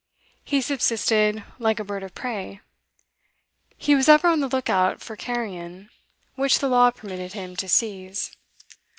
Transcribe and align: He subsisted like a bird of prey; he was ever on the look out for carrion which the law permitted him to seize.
He 0.43 0.61
subsisted 0.61 1.43
like 1.59 1.79
a 1.79 1.83
bird 1.83 2.01
of 2.01 2.15
prey; 2.15 2.59
he 3.77 3.93
was 3.93 4.09
ever 4.09 4.27
on 4.29 4.39
the 4.39 4.47
look 4.49 4.67
out 4.67 4.99
for 4.99 5.15
carrion 5.15 5.91
which 6.33 6.57
the 6.57 6.69
law 6.69 6.89
permitted 6.89 7.33
him 7.33 7.55
to 7.57 7.69
seize. 7.69 8.35